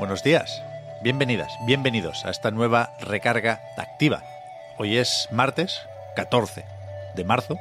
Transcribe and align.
Buenos 0.00 0.22
días, 0.22 0.62
bienvenidas, 1.02 1.52
bienvenidos 1.66 2.24
a 2.24 2.30
esta 2.30 2.50
nueva 2.50 2.94
recarga 3.00 3.60
activa. 3.76 4.22
Hoy 4.78 4.96
es 4.96 5.28
martes 5.30 5.82
14 6.16 6.64
de 7.14 7.24
marzo 7.24 7.58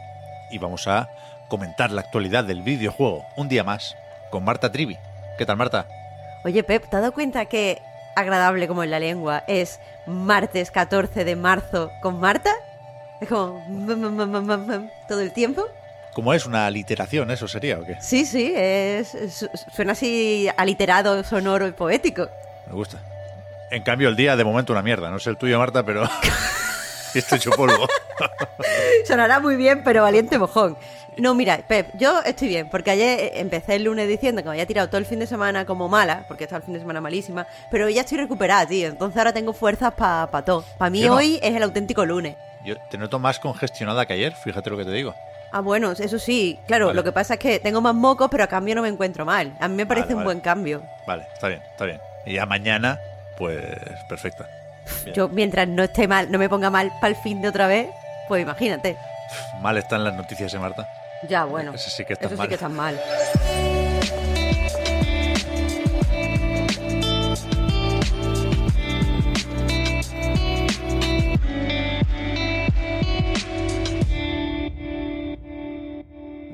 y 0.49 0.57
vamos 0.57 0.88
a 0.88 1.09
comentar 1.49 1.91
la 1.91 1.99
actualidad 1.99 2.45
del 2.45 2.61
videojuego 2.61 3.25
un 3.35 3.49
día 3.49 3.66
más 3.66 3.97
con 4.30 4.45
Marta 4.45 4.71
Trivi. 4.71 4.97
¿Qué 5.38 5.45
tal, 5.45 5.57
Marta? 5.57 5.85
Oye, 6.45 6.63
Pep, 6.63 6.83
¿te 6.89 6.95
has 6.95 7.02
dado 7.02 7.11
cuenta 7.11 7.44
que 7.47 7.81
agradable 8.16 8.69
como 8.69 8.85
en 8.85 8.91
la 8.91 9.02
lengua 9.02 9.44
es 9.45 9.81
martes 10.08 10.71
14 10.71 11.25
de 11.25 11.35
marzo 11.35 11.91
con 12.02 12.21
Marta? 12.21 12.53
Es 13.19 13.27
como 13.27 13.61
todo 15.09 15.19
el 15.19 15.33
tiempo. 15.33 15.66
¿Cómo 16.19 16.33
es 16.33 16.45
una 16.45 16.65
aliteración? 16.65 17.31
¿Eso 17.31 17.47
sería 17.47 17.79
o 17.79 17.85
qué? 17.85 17.95
Sí, 18.01 18.25
sí, 18.25 18.51
es, 18.53 19.47
suena 19.73 19.93
así 19.93 20.49
aliterado, 20.57 21.23
sonoro 21.23 21.66
y 21.66 21.71
poético. 21.71 22.27
Me 22.67 22.73
gusta. 22.73 22.97
En 23.71 23.83
cambio, 23.83 24.09
el 24.09 24.17
día 24.17 24.35
de 24.35 24.44
momento 24.44 24.73
una 24.73 24.81
mierda. 24.81 25.09
No 25.09 25.17
sé 25.17 25.29
el 25.29 25.38
tuyo, 25.38 25.57
Marta, 25.57 25.85
pero 25.85 26.03
estoy 27.16 27.38
hecho 27.38 27.52
polvo. 27.52 27.88
Sonará 29.07 29.39
muy 29.39 29.55
bien, 29.55 29.81
pero 29.81 30.02
valiente 30.02 30.38
mojón. 30.38 30.77
No, 31.16 31.33
mira, 31.35 31.66
Pep, 31.66 31.88
yo 31.97 32.22
estoy 32.23 32.49
bien, 32.49 32.69
porque 32.69 32.91
ayer 32.91 33.31
empecé 33.35 33.75
el 33.75 33.85
lunes 33.85 34.09
diciendo 34.09 34.41
que 34.41 34.49
me 34.49 34.55
había 34.55 34.66
tirado 34.66 34.89
todo 34.89 34.97
el 34.97 35.05
fin 35.05 35.19
de 35.19 35.25
semana 35.25 35.63
como 35.63 35.88
mala, 35.88 36.25
porque 36.27 36.44
estaba 36.44 36.57
el 36.57 36.66
fin 36.66 36.73
de 36.73 36.81
semana 36.81 36.99
malísima, 36.99 37.47
pero 37.72 37.88
ya 37.88 38.01
estoy 38.01 38.17
recuperada, 38.17 38.66
tío, 38.66 38.89
entonces 38.89 39.17
ahora 39.17 39.31
tengo 39.31 39.53
fuerzas 39.53 39.94
para 39.94 40.29
pa 40.29 40.44
todo. 40.44 40.66
Para 40.77 40.89
mí 40.89 41.07
hoy 41.07 41.39
es 41.41 41.55
el 41.55 41.63
auténtico 41.63 42.05
lunes. 42.05 42.35
Yo 42.66 42.75
te 42.89 42.97
noto 42.97 43.19
más 43.19 43.39
congestionada 43.39 44.05
que 44.05 44.11
ayer, 44.11 44.33
fíjate 44.33 44.69
lo 44.69 44.75
que 44.75 44.83
te 44.83 44.91
digo. 44.91 45.16
Ah, 45.52 45.61
bueno, 45.61 45.92
eso 45.92 46.19
sí, 46.19 46.59
claro, 46.67 46.94
lo 46.94 47.03
que 47.03 47.11
pasa 47.11 47.36
es 47.36 47.39
que 47.39 47.59
tengo 47.59 47.81
más 47.81 47.95
mocos, 47.95 48.28
pero 48.30 48.44
a 48.44 48.47
cambio 48.47 48.75
no 48.75 48.81
me 48.83 48.88
encuentro 48.88 49.25
mal. 49.25 49.56
A 49.59 49.67
mí 49.67 49.75
me 49.75 49.86
parece 49.86 50.14
un 50.14 50.23
buen 50.23 50.39
cambio. 50.41 50.83
Vale, 51.08 51.25
está 51.33 51.47
bien, 51.47 51.61
está 51.72 51.86
bien. 51.86 52.00
Y 52.25 52.33
ya 52.33 52.45
mañana, 52.45 53.00
pues 53.38 53.64
perfecta. 54.08 54.47
Yo, 55.14 55.28
mientras 55.30 55.67
no 55.67 55.83
esté 55.83 56.08
mal, 56.08 56.31
no 56.31 56.38
me 56.38 56.50
ponga 56.50 56.69
mal 56.69 56.91
para 57.02 57.09
el 57.09 57.16
fin 57.16 57.41
de 57.41 57.47
otra 57.47 57.67
vez, 57.67 57.89
pues 58.28 58.41
imagínate. 58.41 58.97
Mal 59.61 59.78
están 59.78 60.03
las 60.03 60.14
noticias, 60.16 60.53
¿eh, 60.53 60.59
Marta? 60.59 60.88
Ya, 61.28 61.45
bueno. 61.45 61.73
Eso 61.73 61.89
sí 61.89 62.06
que 62.06 62.13
está 62.13 62.28
eso 62.28 62.36
mal. 62.36 62.45
sí 62.45 62.50
que 62.50 62.56
está 62.56 62.69
mal. 62.69 63.00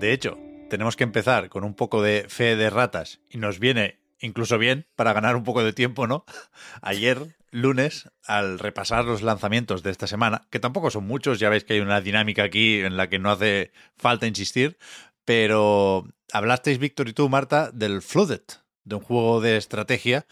De 0.06 0.14
hecho, 0.14 0.38
tenemos 0.70 0.96
que 0.96 1.04
empezar 1.04 1.50
con 1.50 1.64
un 1.64 1.74
poco 1.74 2.04
de 2.04 2.28
fe 2.30 2.56
de 2.56 2.70
ratas 2.70 3.22
y 3.28 3.40
nos 3.40 3.58
viene 3.58 3.98
incluso 4.20 4.60
bien 4.60 4.86
para 4.96 5.14
ganar 5.14 5.36
un 5.36 5.44
poco 5.44 5.64
de 5.64 5.74
tiempo, 5.74 6.06
¿no? 6.06 6.26
Ayer, 6.84 7.36
lunes, 7.50 8.12
al 8.24 8.60
repasar 8.60 9.06
los 9.06 9.24
lanzamientos 9.24 9.82
de 9.82 9.90
esta 9.90 10.06
semana, 10.06 10.44
que 10.52 10.60
tampoco 10.60 10.92
son 10.92 11.08
muchos, 11.08 11.40
ya 11.40 11.50
veis 11.50 11.64
que 11.64 11.74
hay 11.74 11.80
una 11.80 12.02
dinámica 12.02 12.44
aquí 12.44 12.82
en 12.82 12.98
la 12.98 13.10
que 13.10 13.18
no 13.18 13.32
hace 13.32 13.72
falta 13.98 14.28
insistir, 14.28 14.78
pero 15.26 16.06
hablasteis, 16.32 16.78
Víctor 16.78 17.10
y 17.10 17.14
tú, 17.14 17.28
Marta, 17.28 17.72
del 17.72 18.04
Flooded, 18.04 18.44
de 18.84 18.96
un 18.98 19.02
juego 19.02 19.42
de 19.42 19.58
estrategia 19.58 20.28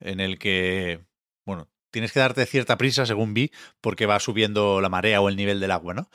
en 0.00 0.20
el 0.20 0.38
que, 0.38 1.04
bueno, 1.44 1.68
tienes 1.90 2.12
que 2.12 2.20
darte 2.20 2.46
cierta 2.46 2.78
prisa, 2.78 3.04
según 3.04 3.34
vi, 3.34 3.50
porque 3.82 4.06
va 4.06 4.20
subiendo 4.20 4.80
la 4.80 4.88
marea 4.88 5.20
o 5.20 5.28
el 5.28 5.36
nivel 5.36 5.60
del 5.60 5.72
agua, 5.72 5.92
¿no? 5.92 6.08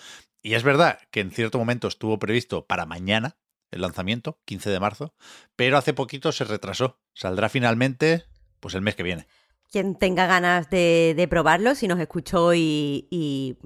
Y 0.44 0.56
es 0.56 0.64
verdad 0.64 1.00
que 1.10 1.22
en 1.22 1.32
cierto 1.32 1.58
momento 1.58 1.88
estuvo 1.88 2.20
previsto 2.20 2.68
para 2.68 2.86
mañana 2.86 3.38
el 3.72 3.82
lanzamiento, 3.82 4.40
15 4.46 4.70
de 4.70 4.80
marzo, 4.80 5.16
pero 5.56 5.78
hace 5.78 5.94
poquito 5.94 6.32
se 6.34 6.44
retrasó. 6.44 7.00
Saldrá 7.14 7.48
finalmente, 7.50 8.26
pues 8.60 8.76
el 8.76 8.82
mes 8.82 8.96
que 8.96 9.04
viene. 9.04 9.26
Quien 9.72 9.96
tenga 9.96 10.28
ganas 10.28 10.70
de, 10.70 11.14
de 11.16 11.28
probarlo, 11.28 11.74
si 11.74 11.88
nos 11.88 12.00
escuchó 12.00 12.54
y, 12.54 13.08
y, 13.10 13.58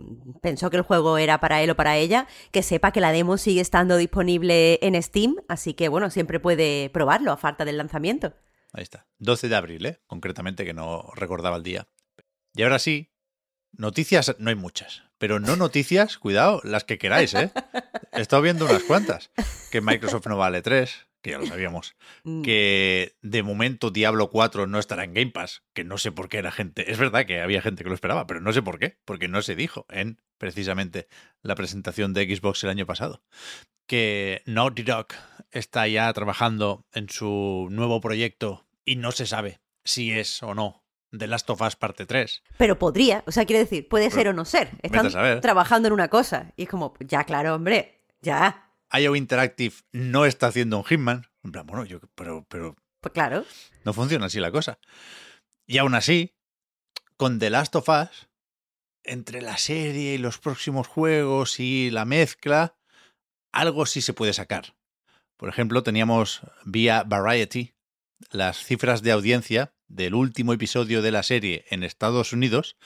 pensó 0.42 0.70
que 0.70 0.78
el 0.78 0.84
juego 0.84 1.18
era 1.18 1.40
para 1.40 1.62
él 1.62 1.72
o 1.72 1.76
para 1.76 1.98
ella, 1.98 2.28
que 2.52 2.64
sepa 2.64 2.92
que 2.92 3.02
la 3.02 3.12
demo 3.12 3.38
sigue 3.38 3.60
estando 3.60 3.98
disponible 3.98 4.80
en 4.82 5.02
Steam, 5.02 5.36
así 5.50 5.74
que 5.74 5.90
bueno, 5.90 6.10
siempre 6.10 6.40
puede 6.40 6.90
probarlo 6.92 7.34
a 7.34 7.38
falta 7.38 7.66
del 7.66 7.78
lanzamiento. 7.78 8.34
Ahí 8.72 8.84
está, 8.84 9.08
12 9.18 9.50
de 9.50 9.56
abril, 9.56 9.86
¿eh? 9.86 10.00
concretamente, 10.08 10.64
que 10.64 10.74
no 10.74 11.10
recordaba 11.16 11.58
el 11.58 11.64
día. 11.64 11.88
Y 12.54 12.64
ahora 12.64 12.80
sí, 12.80 13.12
noticias 13.72 14.36
no 14.40 14.50
hay 14.50 14.56
muchas, 14.56 15.04
pero 15.18 15.40
no 15.40 15.56
noticias, 15.56 16.18
cuidado, 16.18 16.62
las 16.64 16.84
que 16.84 16.98
queráis, 16.98 17.34
¿eh? 17.34 17.52
He 18.12 18.22
estado 18.22 18.42
viendo 18.42 18.66
unas 18.66 18.84
cuantas. 18.84 19.32
Que 19.72 19.82
Microsoft 19.82 20.28
no 20.28 20.38
vale 20.38 20.62
3, 20.62 21.08
que 21.22 21.32
ya 21.32 21.38
lo 21.40 21.46
sabíamos. 21.46 21.96
Que 22.44 23.16
de 23.22 23.44
momento 23.44 23.92
Diablo 23.92 24.30
4 24.30 24.68
no 24.68 24.80
estará 24.80 25.04
en 25.04 25.14
Game 25.14 25.32
Pass, 25.32 25.64
que 25.74 25.84
no 25.84 25.98
sé 25.98 26.12
por 26.12 26.30
qué 26.30 26.38
era 26.38 26.52
gente. 26.52 26.92
Es 26.92 26.98
verdad 26.98 27.26
que 27.26 27.42
había 27.42 27.62
gente 27.62 27.84
que 27.84 27.90
lo 27.90 27.96
esperaba, 27.96 28.28
pero 28.28 28.42
no 28.42 28.54
sé 28.54 28.62
por 28.62 28.80
qué, 28.80 28.98
porque 29.06 29.28
no 29.28 29.42
se 29.42 29.56
dijo 29.56 29.86
en 29.90 30.22
precisamente 30.38 31.08
la 31.42 31.56
presentación 31.56 32.14
de 32.14 32.36
Xbox 32.36 32.64
el 32.64 32.70
año 32.70 32.86
pasado. 32.86 33.22
Que 33.88 34.44
Naughty 34.46 34.84
Dog 34.84 35.08
está 35.52 35.88
ya 35.88 36.12
trabajando 36.14 36.86
en 36.94 37.10
su 37.10 37.68
nuevo 37.72 38.02
proyecto 38.02 38.68
y 38.86 38.98
no 38.98 39.12
se 39.12 39.26
sabe 39.26 39.60
si 39.84 40.12
es 40.12 40.44
o 40.44 40.54
no 40.54 40.87
The 41.12 41.28
Last 41.28 41.50
of 41.50 41.62
Us 41.62 41.76
parte 41.76 42.06
3. 42.06 42.44
Pero 42.58 42.80
podría, 42.80 43.24
o 43.28 43.32
sea, 43.32 43.46
quiere 43.46 43.60
decir, 43.60 43.88
puede 43.88 44.12
ser 44.12 44.28
o 44.28 44.34
no 44.34 44.46
ser. 44.46 44.72
Están 44.82 45.42
trabajando 45.42 45.88
en 45.88 45.94
una 45.94 46.10
cosa. 46.10 46.54
Y 46.56 46.64
es 46.64 46.70
como, 46.70 46.94
ya, 47.00 47.24
claro, 47.24 47.56
hombre, 47.56 48.04
ya. 48.22 48.74
IO 48.92 49.16
Interactive 49.16 49.76
no 49.92 50.26
está 50.26 50.48
haciendo 50.48 50.78
un 50.78 50.84
Hitman. 50.84 51.28
En 51.44 51.52
plan, 51.52 51.66
bueno, 51.66 51.86
yo, 51.86 52.00
pero, 52.16 52.46
pero. 52.50 52.76
Pues 53.00 53.14
claro. 53.14 53.46
No 53.86 53.94
funciona 53.94 54.26
así 54.26 54.40
la 54.40 54.52
cosa. 54.52 54.80
Y 55.66 55.78
aún 55.78 55.96
así, 55.96 56.36
con 57.16 57.40
The 57.40 57.50
Last 57.50 57.76
of 57.76 57.90
Us, 57.90 58.30
entre 59.04 59.42
la 59.42 59.58
serie 59.58 60.16
y 60.16 60.18
los 60.18 60.40
próximos 60.40 60.88
juegos 60.88 61.60
y 61.60 61.90
la 61.92 62.06
mezcla, 62.06 62.76
algo 63.54 63.86
sí 63.86 64.02
se 64.02 64.14
puede 64.14 64.34
sacar. 64.34 64.76
Por 65.38 65.50
ejemplo, 65.50 65.84
teníamos 65.84 66.42
vía 66.66 67.04
Variety 67.04 67.77
las 68.32 68.64
cifras 68.64 69.02
de 69.02 69.12
audiencia 69.12 69.74
del 69.88 70.14
último 70.14 70.54
episodio 70.54 71.02
de 71.02 71.12
la 71.12 71.24
serie 71.24 71.66
en 71.70 71.84
Estados 71.84 72.34
Unidos, 72.34 72.78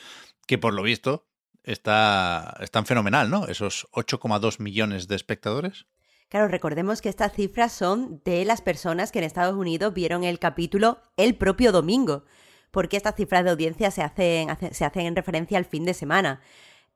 que 0.47 0.58
por 0.58 0.74
lo 0.74 0.84
visto 0.84 1.28
está, 1.64 2.58
están 2.59 2.86
fenomenal, 2.86 3.30
¿no? 3.30 3.47
Esos 3.47 3.88
8,2 3.92 4.59
millones 4.59 5.08
de 5.08 5.16
espectadores. 5.16 5.86
Claro, 6.30 6.47
recordemos 6.47 7.02
que 7.02 7.09
estas 7.09 7.34
cifras 7.34 7.74
son 7.74 8.22
de 8.24 8.46
las 8.46 8.62
personas 8.62 9.12
que 9.12 9.19
en 9.19 9.25
Estados 9.25 9.56
Unidos 9.56 9.94
vieron 9.94 10.24
el 10.24 10.40
capítulo 10.40 11.00
el 11.18 11.36
propio 11.36 11.72
domingo, 11.72 12.24
porque 12.72 12.96
estas 12.96 13.16
cifras 13.16 13.44
de 13.44 13.50
audiencia 13.50 13.92
se 13.92 14.02
hacen, 14.02 14.48
se 14.72 14.86
hacen 14.86 15.08
en 15.08 15.16
referencia 15.16 15.58
al 15.58 15.66
fin 15.66 15.84
de 15.84 15.94
semana. 15.94 16.42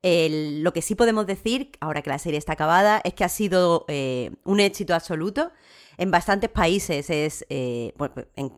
Lo 0.03 0.72
que 0.72 0.81
sí 0.81 0.94
podemos 0.96 1.25
decir, 1.25 1.72
ahora 1.79 2.02
que 2.02 2.12
la 2.12 2.19
serie 2.19 2.38
está 2.38 2.53
acabada, 2.53 3.02
es 3.03 3.13
que 3.13 3.23
ha 3.23 3.29
sido 3.29 3.85
eh, 3.88 4.31
un 4.44 4.59
éxito 4.59 4.94
absoluto 4.94 5.52
en 5.97 6.11
bastantes 6.11 6.49
países, 6.49 7.09
es, 7.09 7.46
eh, 7.49 7.93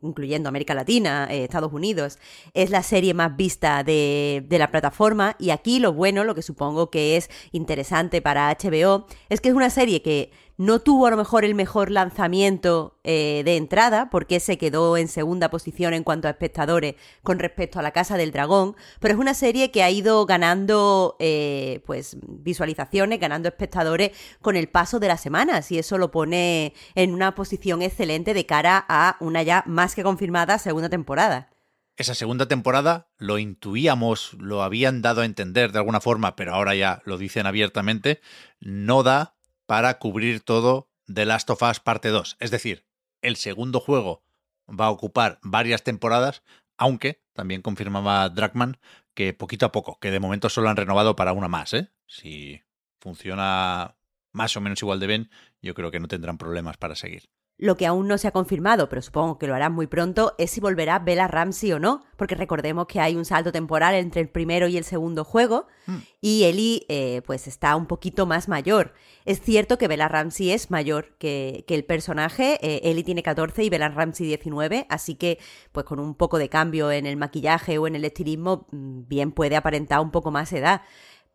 incluyendo 0.01 0.49
América 0.49 0.73
Latina, 0.73 1.27
eh, 1.29 1.43
Estados 1.43 1.73
Unidos, 1.73 2.19
es 2.53 2.69
la 2.69 2.83
serie 2.83 3.13
más 3.13 3.35
vista 3.35 3.83
de, 3.83 4.43
de, 4.47 4.59
la 4.59 4.71
plataforma. 4.71 5.35
Y 5.39 5.51
aquí 5.51 5.79
lo 5.79 5.93
bueno, 5.93 6.23
lo 6.23 6.35
que 6.35 6.41
supongo 6.41 6.89
que 6.89 7.17
es 7.17 7.29
interesante 7.51 8.21
para 8.21 8.49
HBO, 8.51 9.07
es 9.29 9.41
que 9.41 9.49
es 9.49 9.55
una 9.55 9.69
serie 9.69 10.01
que 10.01 10.31
no 10.57 10.79
tuvo 10.79 11.05
a 11.05 11.11
lo 11.11 11.17
mejor 11.17 11.45
el 11.45 11.55
mejor 11.55 11.91
lanzamiento 11.91 12.99
eh, 13.03 13.43
de 13.45 13.57
entrada, 13.57 14.09
porque 14.09 14.39
se 14.39 14.57
quedó 14.57 14.97
en 14.97 15.07
segunda 15.07 15.49
posición 15.49 15.93
en 15.93 16.03
cuanto 16.03 16.27
a 16.27 16.31
espectadores 16.31 16.95
con 17.23 17.39
respecto 17.39 17.79
a 17.79 17.83
La 17.83 17.91
Casa 17.91 18.17
del 18.17 18.31
Dragón, 18.31 18.75
pero 18.99 19.13
es 19.13 19.19
una 19.19 19.35
serie 19.35 19.71
que 19.71 19.83
ha 19.83 19.91
ido 19.91 20.25
ganando 20.25 21.15
eh, 21.19 21.81
pues 21.85 22.17
visualizaciones, 22.27 23.19
ganando 23.19 23.47
espectadores 23.47 24.11
con 24.41 24.55
el 24.55 24.67
paso 24.67 24.99
de 24.99 25.07
las 25.07 25.21
semanas, 25.21 25.71
y 25.71 25.77
eso 25.77 25.97
lo 25.97 26.11
pone 26.11 26.73
en 26.95 27.13
una 27.13 27.35
posición 27.35 27.81
excelente 27.81 28.33
de 28.33 28.45
cara 28.45 28.83
a 28.89 29.17
una 29.19 29.43
ya 29.43 29.63
más 29.67 29.93
que 29.93 30.03
confirmada 30.03 30.57
segunda 30.57 30.89
temporada. 30.89 31.49
Esa 31.97 32.13
segunda 32.13 32.47
temporada 32.47 33.09
lo 33.17 33.39
intuíamos, 33.39 34.33
lo 34.33 34.61
habían 34.61 35.01
dado 35.01 35.21
a 35.21 35.25
entender 35.25 35.71
de 35.71 35.79
alguna 35.79 35.99
forma, 35.99 36.35
pero 36.35 36.53
ahora 36.53 36.75
ya 36.75 37.01
lo 37.05 37.17
dicen 37.17 37.47
abiertamente, 37.47 38.21
no 38.59 39.01
da 39.01 39.36
para 39.67 39.99
cubrir 39.99 40.41
todo 40.41 40.89
The 41.13 41.25
Last 41.25 41.49
of 41.51 41.61
Us 41.61 41.79
Parte 41.79 42.09
2. 42.09 42.37
Es 42.39 42.49
decir, 42.49 42.87
el 43.21 43.35
segundo 43.35 43.79
juego 43.79 44.23
va 44.67 44.87
a 44.87 44.91
ocupar 44.91 45.39
varias 45.43 45.83
temporadas, 45.83 46.41
aunque 46.77 47.21
también 47.33 47.61
confirmaba 47.61 48.27
Dragman 48.29 48.79
que 49.13 49.33
poquito 49.33 49.65
a 49.65 49.71
poco, 49.71 49.99
que 49.99 50.11
de 50.11 50.19
momento 50.19 50.49
solo 50.49 50.69
han 50.69 50.77
renovado 50.77 51.15
para 51.15 51.33
una 51.33 51.47
más, 51.47 51.73
¿eh? 51.73 51.91
Si 52.07 52.61
funciona 52.99 53.97
más 54.31 54.55
o 54.55 54.61
menos 54.61 54.81
igual 54.81 54.99
de 54.99 55.07
bien, 55.07 55.31
yo 55.61 55.73
creo 55.73 55.91
que 55.91 55.99
no 55.99 56.07
tendrán 56.07 56.37
problemas 56.37 56.77
para 56.77 56.95
seguir. 56.95 57.29
Lo 57.59 57.75
que 57.75 57.87
aún 57.87 58.07
no 58.07 58.19
se 58.19 58.27
ha 58.27 58.31
confirmado, 58.31 58.87
pero 58.87 59.01
supongo 59.01 59.39
que 59.39 59.47
lo 59.47 59.55
harán 59.55 59.73
muy 59.73 59.87
pronto, 59.87 60.35
es 60.37 60.51
si 60.51 60.59
volverá 60.59 60.99
Bella 60.99 61.27
Ramsey 61.27 61.71
o 61.71 61.79
no, 61.79 62.03
porque 62.15 62.35
recordemos 62.35 62.85
que 62.85 62.99
hay 62.99 63.15
un 63.15 63.25
salto 63.25 63.51
temporal 63.51 63.95
entre 63.95 64.21
el 64.21 64.29
primero 64.29 64.67
y 64.67 64.77
el 64.77 64.83
segundo 64.83 65.23
juego, 65.23 65.65
mm. 65.87 65.95
y 66.21 66.43
Ellie 66.43 66.85
eh, 66.87 67.23
pues 67.25 67.47
está 67.47 67.75
un 67.75 67.87
poquito 67.87 68.27
más 68.27 68.47
mayor. 68.47 68.93
Es 69.25 69.41
cierto 69.41 69.79
que 69.79 69.87
Bella 69.87 70.07
Ramsey 70.07 70.51
es 70.51 70.69
mayor 70.69 71.15
que, 71.17 71.65
el 71.67 71.83
personaje, 71.83 72.59
eh, 72.61 72.81
Ellie 72.83 73.03
tiene 73.03 73.23
14 73.23 73.63
y 73.63 73.69
Bella 73.69 73.89
Ramsey 73.89 74.27
19, 74.27 74.85
así 74.89 75.15
que 75.15 75.39
pues 75.71 75.85
con 75.85 75.99
un 75.99 76.13
poco 76.13 76.37
de 76.37 76.49
cambio 76.49 76.91
en 76.91 77.07
el 77.07 77.17
maquillaje 77.17 77.79
o 77.79 77.87
en 77.87 77.95
el 77.95 78.05
estilismo, 78.05 78.67
mm, 78.71 79.07
bien 79.07 79.31
puede 79.31 79.55
aparentar 79.55 79.99
un 80.01 80.11
poco 80.11 80.29
más 80.29 80.53
edad 80.53 80.81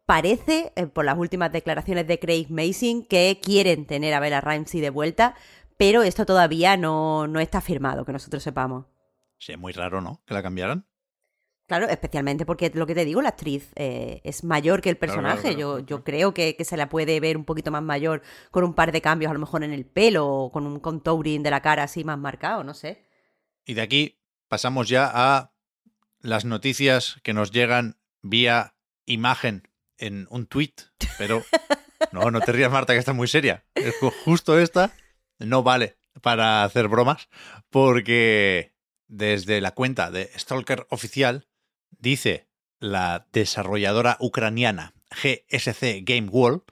parece, 0.06 0.72
eh, 0.76 0.86
por 0.86 1.04
las 1.04 1.16
últimas 1.16 1.52
declaraciones 1.52 2.06
de 2.06 2.18
Craig 2.18 2.46
Mason, 2.50 3.04
que 3.04 3.40
quieren 3.42 3.86
tener 3.86 4.14
a 4.14 4.20
Bella 4.20 4.40
Ramsey 4.40 4.80
de 4.80 4.90
vuelta, 4.90 5.34
pero 5.76 6.02
esto 6.02 6.26
todavía 6.26 6.76
no, 6.76 7.26
no 7.26 7.40
está 7.40 7.60
firmado, 7.60 8.04
que 8.04 8.12
nosotros 8.12 8.42
sepamos. 8.42 8.86
Sí, 9.38 9.52
es 9.52 9.58
muy 9.58 9.72
raro, 9.72 10.00
¿no? 10.00 10.22
Que 10.26 10.34
la 10.34 10.42
cambiaran. 10.42 10.86
Claro, 11.66 11.88
especialmente 11.88 12.44
porque 12.44 12.70
lo 12.74 12.86
que 12.86 12.94
te 12.94 13.04
digo, 13.04 13.22
la 13.22 13.30
actriz 13.30 13.70
eh, 13.76 14.20
es 14.24 14.44
mayor 14.44 14.82
que 14.82 14.90
el 14.90 14.96
personaje. 14.96 15.56
yo, 15.56 15.78
yo 15.78 16.04
creo 16.04 16.34
que, 16.34 16.56
se 16.64 16.76
la 16.76 16.88
puede 16.88 17.18
ver 17.18 17.36
un 17.36 17.44
poquito 17.44 17.70
más 17.70 17.82
mayor 17.82 18.22
con 18.50 18.64
un 18.64 18.74
par 18.74 18.92
de 18.92 19.00
cambios, 19.00 19.30
a 19.30 19.32
lo 19.32 19.40
mejor 19.40 19.64
en 19.64 19.72
el 19.72 19.86
pelo 19.86 20.28
o 20.28 20.52
con 20.52 20.66
un 20.66 20.80
contouring 20.80 21.42
de 21.42 21.50
la 21.50 21.62
cara 21.62 21.84
así 21.84 22.04
más 22.04 22.18
marcado, 22.18 22.62
no 22.62 22.74
sé. 22.74 23.06
Y 23.64 23.74
de 23.74 23.80
aquí 23.80 24.20
pasamos 24.48 24.88
ya 24.88 25.10
a 25.12 25.54
las 26.20 26.44
noticias 26.44 27.20
que 27.22 27.32
nos 27.32 27.52
llegan 27.52 27.96
vía 28.20 28.74
imagen 29.06 29.68
en 29.96 30.26
un 30.30 30.46
tweet, 30.46 30.74
pero 31.16 31.42
no, 32.12 32.30
no 32.30 32.40
te 32.40 32.52
rías, 32.52 32.70
Marta, 32.70 32.92
que 32.92 32.98
está 32.98 33.12
muy 33.12 33.28
seria. 33.28 33.64
Justo 34.24 34.58
esta 34.58 34.92
no 35.44 35.62
vale 35.62 35.96
para 36.20 36.64
hacer 36.64 36.88
bromas, 36.88 37.28
porque 37.70 38.72
desde 39.08 39.60
la 39.60 39.72
cuenta 39.72 40.10
de 40.10 40.30
Stalker 40.36 40.86
Oficial 40.90 41.46
dice 41.90 42.48
la 42.80 43.26
desarrolladora 43.32 44.16
ucraniana 44.20 44.94
GSC 45.10 46.02
Game 46.02 46.28
World 46.28 46.62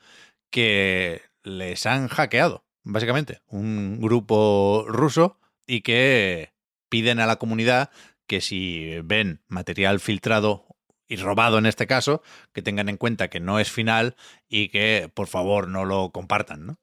que 0.51 1.23
les 1.43 1.87
han 1.87 2.09
hackeado, 2.09 2.65
básicamente, 2.83 3.41
un 3.47 4.01
grupo 4.01 4.85
ruso 4.89 5.39
y 5.67 5.83
que 5.83 6.53
piden 6.89 7.21
a 7.21 7.27
la 7.27 7.37
comunidad 7.37 7.91
que 8.27 8.41
si 8.41 9.01
ven 9.05 9.43
material 9.49 10.01
filtrado 10.01 10.67
y 11.07 11.17
robado 11.17 11.59
en 11.59 11.67
este 11.67 11.87
caso, 11.87 12.23
que 12.53 12.63
tengan 12.63 12.89
en 12.89 12.97
cuenta 12.97 13.29
que 13.29 13.41
no 13.41 13.59
es 13.59 13.71
final 13.71 14.17
y 14.49 14.69
que 14.69 15.11
por 15.13 15.27
favor 15.27 15.69
no 15.69 15.85
lo 15.85 16.11
compartan, 16.11 16.67
¿no? 16.67 16.79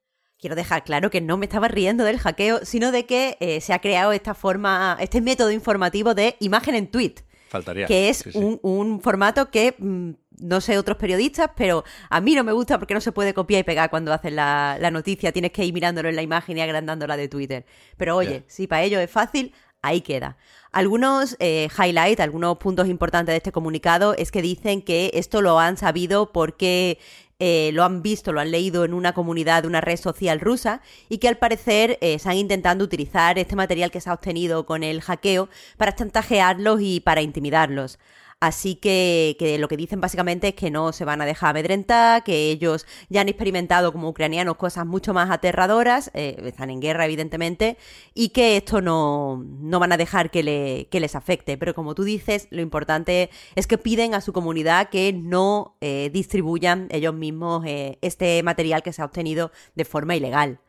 Quiero 0.47 0.55
dejar 0.55 0.85
claro 0.85 1.09
que 1.09 1.19
no 1.19 1.35
me 1.35 1.45
estaba 1.45 1.67
riendo 1.67 2.05
del 2.05 2.19
hackeo, 2.19 2.63
sino 2.63 2.93
de 2.93 3.05
que 3.05 3.35
eh, 3.41 3.59
se 3.59 3.73
ha 3.73 3.79
creado 3.79 4.13
esta 4.13 4.33
forma, 4.33 4.95
este 5.01 5.19
método 5.19 5.51
informativo 5.51 6.13
de 6.13 6.37
imagen 6.39 6.73
en 6.73 6.87
tweet. 6.87 7.15
Faltaría. 7.49 7.85
Que 7.85 8.07
es 8.07 8.25
Un, 8.33 9.01
formato 9.01 9.51
que 9.51 9.75
mm, 9.77 10.11
no 10.39 10.61
sé 10.61 10.77
otros 10.77 10.95
periodistas, 10.95 11.49
pero 11.57 11.83
a 12.09 12.21
mí 12.21 12.33
no 12.33 12.45
me 12.45 12.53
gusta 12.53 12.79
porque 12.79 12.93
no 12.93 13.01
se 13.01 13.11
puede 13.11 13.33
copiar 13.33 13.59
y 13.59 13.63
pegar 13.65 13.89
cuando 13.89 14.13
haces 14.13 14.31
la, 14.31 14.89
noticia. 14.89 15.33
Tienes 15.33 15.51
que 15.51 15.65
ir 15.65 15.73
mirándolo 15.73 16.07
en 16.07 16.15
la 16.15 16.21
imagen 16.21 16.57
y 16.57 16.61
agrandándola 16.61 17.17
de 17.17 17.27
Twitter. 17.27 17.65
Pero 17.97 18.15
oye, 18.15 18.45
si 18.47 18.67
para 18.67 18.83
ello 18.83 19.01
es 19.01 19.11
fácil, 19.11 19.53
ahí 19.81 19.99
queda. 19.99 20.37
Algunos 20.71 21.35
eh, 21.39 21.67
highlights, 21.77 22.21
algunos 22.21 22.57
puntos 22.57 22.87
importantes 22.87 23.33
de 23.33 23.37
este 23.37 23.51
comunicado 23.51 24.13
es 24.13 24.31
que 24.31 24.41
dicen 24.41 24.81
que 24.81 25.11
esto 25.13 25.41
lo 25.41 25.59
han 25.59 25.75
sabido 25.75 26.31
porque 26.31 26.99
eh, 27.39 27.69
lo 27.73 27.83
han 27.83 28.01
visto, 28.01 28.31
lo 28.33 28.39
han 28.39 28.49
leído 28.49 28.83
en 28.83 28.95
una 28.95 29.13
comunidad 29.13 29.61
de 29.61 29.67
una 29.67 29.81
red 29.81 29.97
social 29.97 30.39
rusa 30.39 30.81
y 31.07 31.19
que 31.19 31.27
al 31.27 31.37
parecer 31.37 31.99
eh, 32.01 32.15
están 32.15 32.35
intentando 32.35 32.83
utilizar 32.83 33.37
este 33.37 33.55
material 33.55 33.91
que 33.91 34.01
se 34.01 34.09
ha 34.09 34.13
obtenido 34.13 34.65
con 34.65 34.83
el 34.83 35.01
hackeo 35.01 35.47
para 35.77 35.93
chantajearlos 35.93 36.79
y 36.81 36.99
para 36.99 37.21
intimidarlos. 37.21 37.99
Así 38.39 38.75
que, 38.75 39.57
lo 39.59 39.67
que 39.67 39.77
dicen 39.77 39.99
básicamente 39.99 40.49
es 40.49 40.53
que 40.53 40.69
no 40.69 40.93
se 40.93 41.05
van 41.05 41.21
a 41.21 41.25
dejar 41.25 41.49
amedrentar, 41.49 42.23
que 42.23 42.51
ellos 42.51 42.85
ya 43.09 43.21
han 43.21 43.29
experimentado 43.29 43.91
como 43.91 44.09
ucranianos 44.09 44.57
cosas 44.57 44.85
mucho 44.85 45.11
más 45.11 45.31
aterradoras, 45.31 46.11
eh, 46.13 46.35
están 46.43 46.69
en 46.69 46.79
guerra 46.79 47.05
evidentemente, 47.05 47.77
y 48.13 48.29
que 48.29 48.57
esto 48.57 48.79
no, 48.79 49.43
no 49.43 49.79
van 49.79 49.91
a 49.91 49.97
dejar 49.97 50.29
que, 50.29 50.43
le, 50.43 50.87
que, 50.91 50.99
les 50.99 51.15
afecte. 51.15 51.57
Pero 51.57 51.73
como 51.73 51.95
tú 51.95 52.03
dices, 52.03 52.47
lo 52.51 52.61
importante 52.61 53.31
es 53.55 53.65
que 53.65 53.79
piden 53.79 54.13
a 54.13 54.21
su 54.21 54.33
comunidad 54.33 54.89
que 54.89 55.13
no 55.13 55.75
eh, 55.81 56.11
distribuyan 56.13 56.89
ellos 56.91 57.15
mismos 57.15 57.65
eh, 57.65 57.97
este 58.01 58.43
material 58.43 58.83
que 58.83 58.93
se 58.93 59.01
ha 59.01 59.05
obtenido 59.05 59.51
de 59.73 59.85
forma 59.85 60.15
ilegal. 60.15 60.59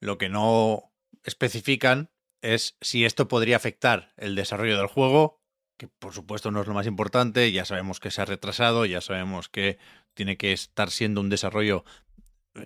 Lo 0.00 0.16
que 0.16 0.30
no 0.30 0.90
especifican 1.22 2.10
es 2.40 2.78
si 2.80 3.04
esto 3.04 3.28
podría 3.28 3.56
afectar 3.56 4.14
el 4.16 4.34
desarrollo 4.36 4.78
del 4.78 4.86
juego 4.86 5.45
que 5.76 5.88
por 5.88 6.12
supuesto 6.12 6.50
no 6.50 6.60
es 6.60 6.66
lo 6.66 6.74
más 6.74 6.86
importante, 6.86 7.50
ya 7.52 7.64
sabemos 7.64 8.00
que 8.00 8.10
se 8.10 8.22
ha 8.22 8.24
retrasado, 8.24 8.86
ya 8.86 9.00
sabemos 9.00 9.48
que 9.48 9.78
tiene 10.14 10.36
que 10.36 10.52
estar 10.52 10.90
siendo 10.90 11.20
un 11.20 11.28
desarrollo 11.28 11.84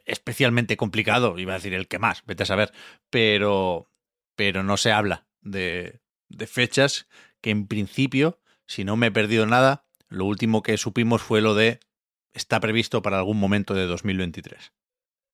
especialmente 0.06 0.76
complicado, 0.76 1.38
iba 1.38 1.52
a 1.52 1.56
decir 1.56 1.74
el 1.74 1.88
que 1.88 1.98
más, 1.98 2.24
vete 2.24 2.44
a 2.44 2.46
saber, 2.46 2.72
pero, 3.10 3.90
pero 4.36 4.62
no 4.62 4.76
se 4.76 4.92
habla 4.92 5.26
de, 5.40 6.00
de 6.28 6.46
fechas 6.46 7.08
que 7.40 7.50
en 7.50 7.66
principio, 7.66 8.40
si 8.66 8.84
no 8.84 8.96
me 8.96 9.08
he 9.08 9.12
perdido 9.12 9.46
nada, 9.46 9.84
lo 10.08 10.24
último 10.24 10.62
que 10.62 10.76
supimos 10.76 11.22
fue 11.22 11.40
lo 11.40 11.54
de 11.54 11.80
está 12.32 12.60
previsto 12.60 13.02
para 13.02 13.18
algún 13.18 13.38
momento 13.38 13.74
de 13.74 13.86
2023. 13.86 14.72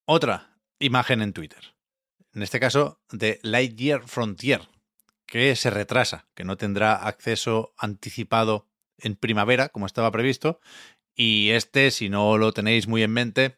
Otra 0.05 0.57
imagen 0.79 1.21
en 1.21 1.33
Twitter, 1.33 1.75
en 2.33 2.43
este 2.43 2.59
caso 2.59 3.01
de 3.11 3.39
Lightyear 3.43 4.07
Frontier, 4.07 4.61
que 5.27 5.55
se 5.55 5.69
retrasa, 5.69 6.27
que 6.33 6.45
no 6.45 6.57
tendrá 6.57 6.95
acceso 6.95 7.73
anticipado 7.77 8.67
en 8.97 9.15
primavera, 9.15 9.69
como 9.69 9.85
estaba 9.85 10.11
previsto. 10.11 10.59
Y 11.15 11.49
este, 11.51 11.91
si 11.91 12.09
no 12.09 12.37
lo 12.37 12.53
tenéis 12.53 12.87
muy 12.87 13.03
en 13.03 13.11
mente, 13.11 13.57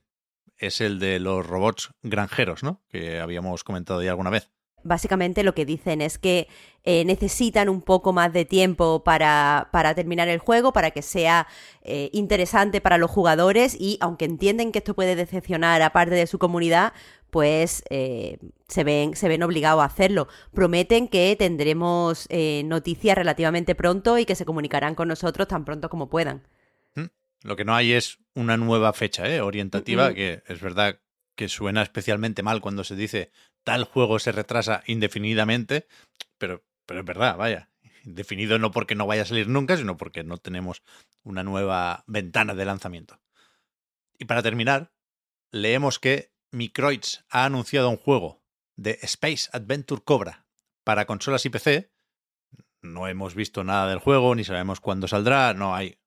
es 0.58 0.82
el 0.82 1.00
de 1.00 1.20
los 1.20 1.46
robots 1.46 1.92
granjeros, 2.02 2.64
¿no? 2.64 2.82
Que 2.90 3.20
habíamos 3.20 3.64
comentado 3.64 4.04
ya 4.04 4.12
alguna 4.12 4.30
vez. 4.30 4.50
Básicamente 4.84 5.44
lo 5.44 5.54
que 5.54 5.66
dicen 5.66 6.02
es 6.02 6.18
que 6.18 6.48
eh, 6.84 7.04
necesitan 7.04 7.68
un 7.68 7.82
poco 7.82 8.14
más 8.14 8.32
de 8.32 8.46
tiempo 8.46 9.04
para, 9.04 9.68
para 9.74 9.94
terminar 9.94 10.30
el 10.30 10.40
juego, 10.40 10.72
para 10.72 10.92
que 10.92 11.02
sea 11.02 11.48
eh, 11.82 12.10
interesante 12.14 12.80
para 12.80 12.98
los 12.98 13.12
jugadores 13.12 13.76
y 13.78 13.98
aunque 14.00 14.24
entienden 14.24 14.72
que 14.72 14.80
esto 14.80 14.96
puede 14.96 15.16
decepcionar 15.16 15.82
a 15.82 15.92
parte 15.92 16.16
de 16.16 16.28
su 16.28 16.40
comunidad, 16.40 16.94
pues 17.30 17.84
eh, 17.90 18.38
se, 18.68 18.84
ven, 18.84 19.16
se 19.16 19.28
ven 19.28 19.44
obligados 19.44 19.82
a 19.82 19.86
hacerlo. 19.86 20.28
Prometen 20.54 21.08
que 21.08 21.36
tendremos 21.38 22.26
eh, 22.30 22.64
noticias 22.66 23.18
relativamente 23.18 23.76
pronto 23.76 24.18
y 24.18 24.26
que 24.26 24.36
se 24.36 24.46
comunicarán 24.46 24.96
con 24.96 25.08
nosotros 25.08 25.48
tan 25.48 25.66
pronto 25.66 25.90
como 25.90 26.10
puedan. 26.10 26.48
Mm, 26.96 27.06
lo 27.44 27.56
que 27.56 27.66
no 27.66 27.76
hay 27.76 27.94
es 27.94 28.20
una 28.34 28.58
nueva 28.58 28.94
fecha 28.94 29.28
¿eh? 29.28 29.42
orientativa, 29.42 30.14
que 30.14 30.44
es 30.48 30.62
verdad 30.62 31.00
que 31.36 31.50
suena 31.50 31.82
especialmente 31.82 32.44
mal 32.44 32.62
cuando 32.62 32.84
se 32.84 32.96
dice 32.96 33.32
tal 33.64 33.84
juego 33.84 34.20
se 34.20 34.32
retrasa 34.32 34.84
indefinidamente, 34.88 35.88
pero, 36.38 36.64
pero 36.86 37.02
es 37.02 37.06
verdad, 37.06 37.38
vaya. 37.38 37.70
Indefinido 38.04 38.60
no 38.60 38.72
porque 38.72 38.96
no 38.96 39.08
vaya 39.08 39.24
a 39.24 39.26
salir 39.26 39.48
nunca, 39.48 39.78
sino 39.78 39.98
porque 39.98 40.24
no 40.24 40.38
tenemos 40.38 40.84
una 41.24 41.44
nueva 41.44 42.04
ventana 42.08 42.56
de 42.56 42.66
lanzamiento. 42.66 43.20
Y 44.18 44.26
para 44.26 44.42
terminar, 44.42 44.92
leemos 45.52 46.00
que 46.00 46.32
Microids 46.52 47.24
ha 47.30 47.46
anunciado 47.46 47.90
un 47.90 47.98
juego 47.98 48.42
de 48.76 48.98
Space 49.04 49.50
Adventure 49.54 50.02
Cobra 50.04 50.48
para 50.84 51.06
consolas 51.06 51.46
y 51.46 51.50
PC. 51.50 51.92
No 52.82 53.08
hemos 53.08 53.36
visto 53.36 53.64
nada 53.64 53.90
del 53.90 54.00
juego, 54.00 54.36
ni 54.36 54.44
sabemos 54.44 54.80
cuándo 54.80 55.08
saldrá, 55.08 55.54
no 55.54 55.76
hay 55.76 56.00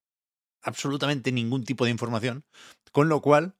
absolutamente 0.62 1.32
ningún 1.32 1.64
tipo 1.64 1.84
de 1.84 1.90
información. 1.90 2.44
Con 2.90 3.08
lo 3.08 3.20
cual, 3.20 3.56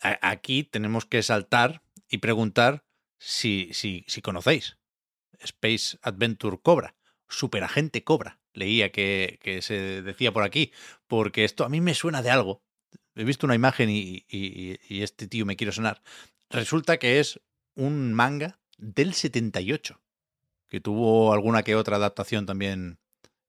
aquí 0.00 0.64
tenemos 0.64 1.06
que 1.06 1.22
saltar 1.22 1.82
y 2.08 2.18
preguntar 2.18 2.84
si, 3.18 3.70
si, 3.72 4.04
si 4.06 4.22
conocéis 4.22 4.78
Space 5.40 5.98
Adventure 6.02 6.58
Cobra, 6.62 6.94
Superagente 7.28 8.04
Cobra. 8.04 8.40
Leía 8.54 8.92
que, 8.92 9.38
que 9.40 9.62
se 9.62 10.02
decía 10.02 10.32
por 10.32 10.42
aquí, 10.42 10.72
porque 11.06 11.44
esto 11.44 11.64
a 11.64 11.68
mí 11.68 11.80
me 11.80 11.94
suena 11.94 12.22
de 12.22 12.30
algo 12.30 12.62
he 13.14 13.24
visto 13.24 13.46
una 13.46 13.54
imagen 13.54 13.88
y, 13.90 14.24
este 14.88 15.26
tío 15.26 15.46
me 15.46 15.56
quiere 15.56 15.72
sonar. 15.72 16.02
Resulta 16.50 16.98
que 16.98 17.20
es 17.20 17.40
un 17.74 18.12
manga 18.12 18.58
del 18.78 19.14
78, 19.14 20.00
que 20.68 20.80
tuvo 20.80 21.32
alguna 21.32 21.62
que 21.62 21.76
otra 21.76 21.96
adaptación 21.96 22.46
también 22.46 22.98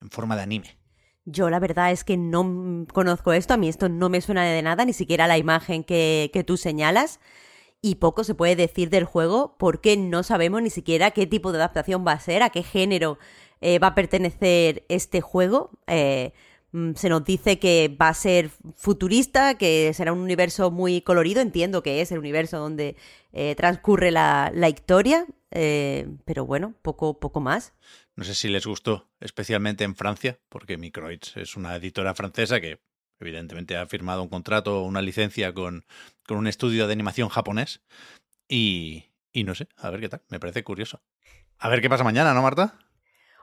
en 0.02 0.10
forma 0.10 0.36
de 0.36 0.44
anime. 0.44 0.78
Yo 1.26 1.50
la 1.50 1.60
verdad 1.60 1.92
es 1.92 2.04
que 2.04 2.18
no 2.18 2.86
conozco 2.92 3.32
esto, 3.32 3.54
a 3.54 3.58
mí 3.58 3.70
esto 3.70 3.88
no 3.88 4.10
me 4.10 4.22
suena 4.22 4.44
de 4.44 4.62
nada, 4.62 4.84
ni 4.84 4.94
siquiera 4.94 5.28
la 5.28 5.38
imagen 5.38 5.84
que, 5.84 6.30
que 6.34 6.44
tú 6.44 6.58
señalas. 6.58 7.20
y 7.86 7.96
poco 7.96 8.24
se 8.24 8.34
puede 8.34 8.56
decir 8.56 8.90
del 8.90 9.04
juego 9.04 9.58
porque 9.60 9.98
no 9.98 10.24
sabemos 10.24 10.62
ni 10.62 10.70
siquiera 10.70 11.12
qué 11.12 11.28
tipo 11.28 11.52
de 11.52 11.58
adaptación 11.58 12.06
va 12.08 12.14
a 12.14 12.20
ser, 12.20 12.42
a 12.42 12.50
qué 12.50 12.64
género 12.64 13.18
eh, 13.66 13.80
va 13.80 13.88
a 13.88 13.96
pertenecer 13.96 14.86
este 14.90 15.22
juego. 15.22 15.72
Eh, 15.88 16.34
se 16.96 17.10
nos 17.10 17.24
dice 17.24 17.60
que 17.60 17.96
va 18.02 18.10
a 18.10 18.14
ser 18.14 18.50
futurista, 18.76 19.58
que 19.58 19.94
será 19.94 20.12
un 20.12 20.20
universo 20.20 20.72
muy 20.72 21.02
colorido, 21.02 21.42
entiendo 21.42 21.84
que 21.84 22.02
es 22.02 22.12
el 22.12 22.18
universo 22.18 22.58
donde 22.58 22.96
eh, 23.32 23.54
transcurre 23.56 24.10
la, 24.10 24.52
historia, 24.70 25.28
pero 25.50 26.46
bueno, 26.46 26.74
poco, 26.82 27.20
poco 27.20 27.40
más. 27.40 27.74
No 28.16 28.24
sé 28.24 28.34
si 28.34 28.50
les 28.50 28.66
gustó, 28.66 29.08
especialmente 29.20 29.84
en 29.84 29.96
Francia, 29.96 30.40
porque 30.50 30.78
Microids 30.78 31.38
es 31.38 31.56
una 31.56 31.76
editora 31.76 32.16
francesa 32.16 32.60
que 32.60 32.80
evidentemente 33.20 33.78
ha 33.78 33.86
firmado 33.86 34.24
un 34.24 34.30
contrato 34.30 34.82
o 34.82 34.86
una 34.86 35.02
licencia 35.02 35.54
con, 35.54 35.86
con, 36.28 36.38
un 36.38 36.48
estudio 36.48 36.88
de 36.88 36.94
animación 36.94 37.30
japonés. 37.30 37.82
Y, 38.48 39.06
y, 39.32 39.44
no 39.44 39.56
sé, 39.56 39.68
a 39.78 39.90
ver 39.92 40.00
qué 40.00 40.10
tal, 40.10 40.22
me 40.30 40.40
parece 40.40 40.64
curioso. 40.64 41.02
A 41.60 41.70
ver 41.70 41.82
qué 41.82 41.90
pasa 41.90 42.04
mañana, 42.04 42.34
¿no, 42.34 42.42
Marta? 42.42 42.80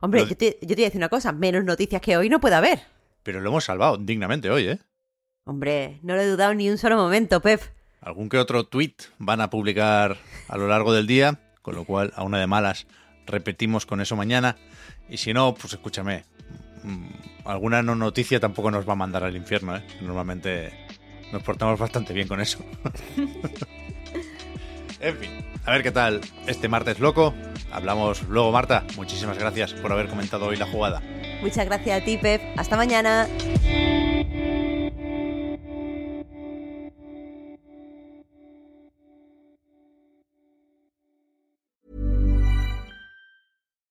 Hombre, 0.00 0.26
yo, 0.26 0.36
te, 0.36 0.58
yo 0.62 0.68
te 0.68 0.74
voy 0.74 0.84
a 0.84 0.86
decir 0.86 0.98
una 0.98 1.08
cosa, 1.08 1.32
menos 1.32 1.64
noticias 1.64 2.00
que 2.00 2.16
hoy 2.16 2.28
no 2.28 2.40
puede 2.40 2.56
haber. 2.56 2.80
Pero 3.22 3.40
lo 3.40 3.50
hemos 3.50 3.64
salvado 3.64 3.96
dignamente 3.96 4.50
hoy, 4.50 4.68
¿eh? 4.68 4.78
Hombre, 5.44 5.98
no 6.02 6.14
lo 6.14 6.22
he 6.22 6.26
dudado 6.26 6.54
ni 6.54 6.70
un 6.70 6.78
solo 6.78 6.96
momento, 6.96 7.40
Pep. 7.40 7.60
Algún 8.00 8.28
que 8.28 8.38
otro 8.38 8.64
tweet 8.64 8.94
van 9.18 9.40
a 9.40 9.50
publicar 9.50 10.16
a 10.48 10.56
lo 10.56 10.68
largo 10.68 10.92
del 10.92 11.06
día, 11.06 11.38
con 11.62 11.74
lo 11.74 11.84
cual, 11.84 12.12
a 12.16 12.22
una 12.22 12.38
de 12.38 12.46
malas, 12.46 12.86
repetimos 13.26 13.84
con 13.84 14.00
eso 14.00 14.16
mañana. 14.16 14.56
Y 15.08 15.18
si 15.18 15.32
no, 15.32 15.54
pues 15.54 15.72
escúchame, 15.72 16.24
mm, 16.82 17.06
alguna 17.44 17.82
no 17.82 17.94
noticia 17.94 18.40
tampoco 18.40 18.70
nos 18.70 18.88
va 18.88 18.92
a 18.92 18.96
mandar 18.96 19.24
al 19.24 19.36
infierno, 19.36 19.76
¿eh? 19.76 19.84
Normalmente 20.00 20.72
nos 21.32 21.42
portamos 21.42 21.78
bastante 21.78 22.12
bien 22.14 22.28
con 22.28 22.40
eso. 22.40 22.64
en 25.00 25.16
fin, 25.16 25.30
a 25.64 25.72
ver 25.72 25.82
qué 25.82 25.90
tal 25.90 26.20
este 26.46 26.68
martes 26.68 27.00
loco. 27.00 27.34
Hablamos 27.72 28.22
luego, 28.28 28.50
Marta. 28.50 28.84
Muchísimas 28.96 29.38
gracias 29.38 29.74
por 29.74 29.92
haber 29.92 30.08
comentado 30.08 30.46
hoy 30.46 30.56
la 30.56 30.66
jugada. 30.66 31.02
Muchas 31.40 31.64
gracias 31.66 32.00
a 32.00 32.04
ti, 32.04 32.16
Pep. 32.16 32.40
Hasta 32.56 32.76
mañana. 32.76 33.26